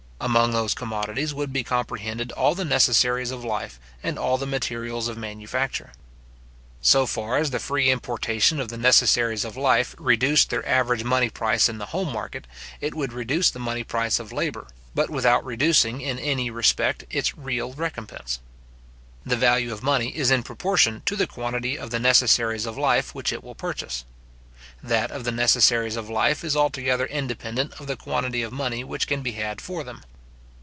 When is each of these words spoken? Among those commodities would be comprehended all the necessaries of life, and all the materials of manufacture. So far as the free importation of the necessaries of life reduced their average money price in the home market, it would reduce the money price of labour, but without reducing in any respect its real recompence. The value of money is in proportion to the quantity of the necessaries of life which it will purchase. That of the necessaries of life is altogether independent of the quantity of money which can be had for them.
Among 0.23 0.51
those 0.51 0.75
commodities 0.75 1.33
would 1.33 1.51
be 1.51 1.63
comprehended 1.63 2.31
all 2.33 2.53
the 2.53 2.63
necessaries 2.63 3.31
of 3.31 3.43
life, 3.43 3.79
and 4.03 4.19
all 4.19 4.37
the 4.37 4.45
materials 4.45 5.07
of 5.07 5.17
manufacture. 5.17 5.93
So 6.79 7.07
far 7.07 7.37
as 7.37 7.49
the 7.49 7.57
free 7.57 7.89
importation 7.89 8.59
of 8.59 8.69
the 8.69 8.77
necessaries 8.77 9.43
of 9.43 9.57
life 9.57 9.95
reduced 9.97 10.51
their 10.51 10.63
average 10.69 11.03
money 11.03 11.31
price 11.31 11.67
in 11.67 11.79
the 11.79 11.87
home 11.87 12.13
market, 12.13 12.45
it 12.79 12.93
would 12.93 13.13
reduce 13.13 13.49
the 13.49 13.57
money 13.57 13.83
price 13.83 14.19
of 14.19 14.31
labour, 14.31 14.67
but 14.93 15.09
without 15.09 15.43
reducing 15.43 16.01
in 16.01 16.19
any 16.19 16.51
respect 16.51 17.03
its 17.09 17.35
real 17.35 17.73
recompence. 17.73 18.39
The 19.25 19.35
value 19.37 19.73
of 19.73 19.81
money 19.81 20.15
is 20.15 20.29
in 20.29 20.43
proportion 20.43 21.01
to 21.07 21.15
the 21.15 21.25
quantity 21.25 21.79
of 21.79 21.89
the 21.89 21.99
necessaries 21.99 22.67
of 22.67 22.77
life 22.77 23.15
which 23.15 23.33
it 23.33 23.43
will 23.43 23.55
purchase. 23.55 24.05
That 24.83 25.09
of 25.09 25.23
the 25.23 25.31
necessaries 25.31 25.95
of 25.95 26.11
life 26.11 26.43
is 26.43 26.55
altogether 26.55 27.07
independent 27.07 27.73
of 27.79 27.87
the 27.87 27.97
quantity 27.97 28.43
of 28.43 28.53
money 28.53 28.83
which 28.83 29.07
can 29.07 29.23
be 29.23 29.31
had 29.31 29.59
for 29.59 29.83
them. 29.83 30.03